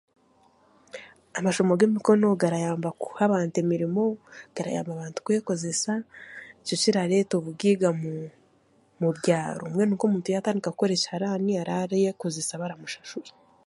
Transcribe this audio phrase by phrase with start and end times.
[1.37, 4.03] Amashomo g'emikono garayamba kuha abaantu emiriimo,
[4.55, 5.93] garayamba abaantu kwekozesa
[6.61, 13.31] ekyo kirareta obugaiga omu byaaro, mbwenu nk'omuntu yatandika kukora ekiharaani araba arekozeesa baramushashura.